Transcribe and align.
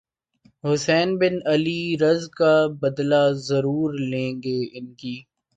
حسین 0.63 1.09
بن 1.19 1.35
علی 1.45 1.81
رض 2.01 2.21
کا 2.37 2.53
بدلہ 2.81 3.23
ضرور 3.47 3.89
لیں 4.11 4.31
گے 4.43 4.59
انکی 4.73 5.15